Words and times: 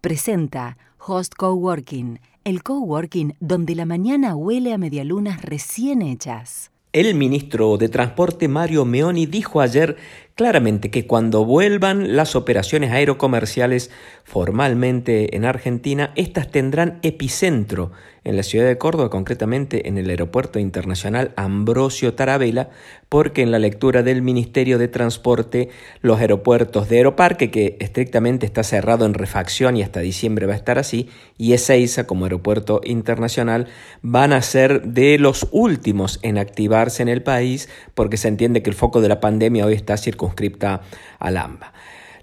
presenta 0.00 0.78
Host 0.98 1.34
Coworking, 1.36 2.20
el 2.44 2.62
coworking 2.62 3.34
donde 3.40 3.74
la 3.74 3.84
mañana 3.84 4.34
huele 4.34 4.72
a 4.72 4.78
medialunas 4.78 5.42
recién 5.42 6.02
hechas. 6.02 6.70
El 6.92 7.14
ministro 7.14 7.76
de 7.76 7.88
Transporte 7.88 8.48
Mario 8.48 8.84
Meoni 8.84 9.26
dijo 9.26 9.60
ayer 9.60 9.96
claramente 10.40 10.90
que 10.90 11.06
cuando 11.06 11.44
vuelvan 11.44 12.16
las 12.16 12.34
operaciones 12.34 12.92
aerocomerciales 12.92 13.90
formalmente 14.24 15.36
en 15.36 15.44
Argentina, 15.44 16.12
estas 16.16 16.50
tendrán 16.50 16.98
epicentro 17.02 17.90
en 18.24 18.36
la 18.36 18.42
ciudad 18.42 18.66
de 18.66 18.78
Córdoba, 18.78 19.10
concretamente 19.10 19.88
en 19.88 19.96
el 19.98 20.08
Aeropuerto 20.10 20.58
Internacional 20.58 21.32
Ambrosio 21.36 22.14
Tarabela, 22.14 22.68
porque 23.08 23.42
en 23.42 23.50
la 23.50 23.58
lectura 23.58 24.02
del 24.02 24.22
Ministerio 24.22 24.78
de 24.78 24.88
Transporte, 24.88 25.70
los 26.02 26.20
aeropuertos 26.20 26.88
de 26.88 26.98
Aeroparque, 26.98 27.50
que 27.50 27.76
estrictamente 27.80 28.44
está 28.46 28.62
cerrado 28.62 29.06
en 29.06 29.14
refacción 29.14 29.76
y 29.76 29.82
hasta 29.82 30.00
diciembre 30.00 30.46
va 30.46 30.52
a 30.52 30.56
estar 30.56 30.78
así, 30.78 31.08
y 31.38 31.54
Ezeiza 31.54 32.06
como 32.06 32.26
aeropuerto 32.26 32.82
internacional, 32.84 33.68
van 34.02 34.32
a 34.32 34.42
ser 34.42 34.82
de 34.82 35.18
los 35.18 35.48
últimos 35.50 36.18
en 36.22 36.36
activarse 36.36 37.02
en 37.02 37.08
el 37.08 37.22
país, 37.22 37.68
porque 37.94 38.18
se 38.18 38.28
entiende 38.28 38.62
que 38.62 38.70
el 38.70 38.76
foco 38.76 39.00
de 39.00 39.08
la 39.08 39.20
pandemia 39.20 39.64
hoy 39.64 39.74
está 39.74 39.96
circunscrito 39.96 40.29
circunscripta 40.30 40.80
al 41.18 41.36
AMBA. 41.36 41.72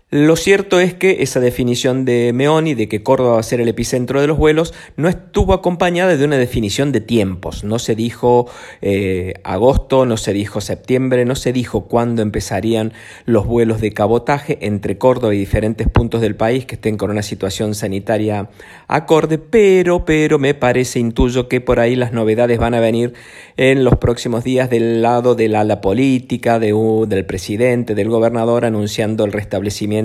Lo 0.10 0.38
cierto 0.38 0.80
es 0.80 0.94
que 0.94 1.22
esa 1.22 1.42
definición 1.42 2.06
de 2.06 2.32
Meoni 2.34 2.76
de 2.76 2.88
que 2.88 3.04
Córdoba 3.04 3.34
va 3.34 3.40
a 3.42 3.44
ser 3.44 3.60
el 3.60 3.68
epicentro 3.68 4.22
de 4.22 4.28
los 4.28 4.38
vuelos 4.38 4.74
no 4.96 5.10
estuvo 5.10 5.52
acompañada 5.52 6.16
de 6.16 6.24
una 6.24 6.38
definición 6.38 6.94
de 6.94 7.02
tiempos. 7.02 7.66
No 7.66 7.78
se 7.78 7.94
dijo 7.94 8.50
eh, 8.82 9.34
agosto, 9.44 10.06
no 10.06 10.16
se 10.16 10.32
dijo 10.32 10.62
septiembre, 10.62 11.26
no 11.26 11.36
se 11.36 11.52
dijo 11.52 11.88
cuándo 11.90 12.22
empezarían 12.22 12.94
los 13.26 13.48
vuelos 13.48 13.82
de 13.82 13.92
cabotaje 13.92 14.58
entre 14.62 14.98
Córdoba 14.98 15.36
y 15.36 15.40
diferentes 15.40 15.90
puntos 15.90 16.22
del 16.22 16.38
país 16.38 16.66
que 16.66 16.76
estén 16.76 16.96
con 16.96 17.12
una 17.12 17.22
situación 17.22 17.76
sanitaria 17.76 18.50
acorde, 18.88 19.40
pero, 19.40 20.05
pero 20.05 20.40
me 20.40 20.54
parece, 20.54 21.00
intuyo 21.00 21.49
que 21.49 21.60
por 21.60 21.82
ahí 21.82 21.98
las 21.98 22.14
novedades 22.14 22.60
van 22.60 22.76
a 22.76 22.80
venir 22.80 23.14
en 23.58 23.84
los 23.84 23.98
próximos 23.98 24.46
días 24.46 24.70
del 24.70 25.02
lado 25.02 25.36
de 25.36 25.49
la 25.49 25.62
ala 25.62 25.82
política, 25.82 26.60
de, 26.60 26.74
del 27.10 27.26
presidente, 27.26 27.94
del 27.94 28.08
gobernador, 28.08 28.64
anunciando 28.64 29.26
el 29.26 29.34
restablecimiento 29.34 29.96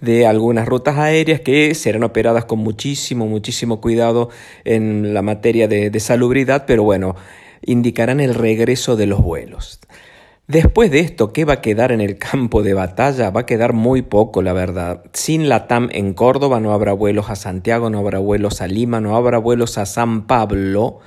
de 0.00 0.26
algunas 0.26 0.66
rutas 0.66 0.98
aéreas 0.98 1.40
que 1.40 1.74
serán 1.74 2.04
operadas 2.04 2.44
con 2.44 2.58
muchísimo, 2.60 3.26
muchísimo 3.26 3.80
cuidado 3.80 4.30
en 4.64 5.14
la 5.14 5.22
materia 5.22 5.68
de, 5.68 5.90
de 5.90 6.00
salubridad, 6.00 6.64
pero 6.66 6.82
bueno, 6.82 7.16
indicarán 7.62 8.20
el 8.20 8.34
regreso 8.34 8.96
de 8.96 9.06
los 9.06 9.22
vuelos. 9.22 9.80
Después 10.48 10.90
de 10.90 11.00
esto, 11.00 11.34
¿qué 11.34 11.44
va 11.44 11.54
a 11.54 11.60
quedar 11.60 11.92
en 11.92 12.00
el 12.00 12.16
campo 12.16 12.62
de 12.62 12.72
batalla? 12.72 13.28
Va 13.28 13.40
a 13.42 13.46
quedar 13.46 13.74
muy 13.74 14.00
poco, 14.00 14.40
la 14.40 14.54
verdad. 14.54 15.02
Sin 15.12 15.50
la 15.50 15.66
TAM 15.66 15.90
en 15.92 16.14
Córdoba 16.14 16.58
no 16.58 16.72
habrá 16.72 16.94
vuelos 16.94 17.28
a 17.28 17.36
Santiago, 17.36 17.90
no 17.90 17.98
habrá 17.98 18.18
vuelos 18.18 18.62
a 18.62 18.66
Lima, 18.66 18.98
no 19.02 19.14
habrá 19.14 19.36
vuelos 19.36 19.76
a 19.76 19.84
San 19.84 20.26
Pablo 20.26 21.00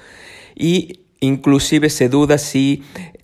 y 0.56 1.06
inclusive 1.22 1.90
se 1.90 2.08
duda 2.08 2.38
si 2.38 2.84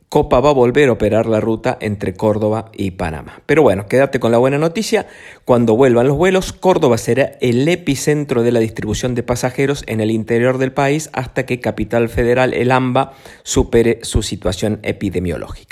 Copa 0.09 0.39
va 0.39 0.52
a 0.52 0.53
volver 0.53 0.88
a 0.88 0.94
operar 0.94 1.25
la 1.25 1.41
ruta 1.41 1.77
entre 1.81 2.13
Córdoba 2.13 2.72
y 2.72 2.91
Panamá. 2.91 3.41
Pero 3.45 3.61
bueno, 3.61 3.88
quédate 3.88 4.22
con 4.22 4.31
la 4.31 4.38
buena 4.38 4.58
noticia. 4.58 5.05
Cuando 5.44 5.75
vuelvan 5.75 6.08
los 6.08 6.16
vuelos, 6.16 6.53
Córdoba 6.53 6.97
será 6.97 7.33
el 7.41 7.67
epicentro 7.67 8.41
de 8.41 8.53
la 8.53 8.61
distribución 8.61 9.16
de 9.16 9.23
pasajeros 9.23 9.83
en 9.86 9.99
el 9.99 10.11
interior 10.11 10.59
del 10.59 10.72
país 10.72 11.09
hasta 11.11 11.45
que 11.45 11.59
Capital 11.59 12.08
Federal, 12.08 12.53
el 12.53 12.72
AMBA, 12.72 13.11
supere 13.44 13.99
su 14.03 14.23
situación 14.23 14.80
epidemiológica. 14.81 15.67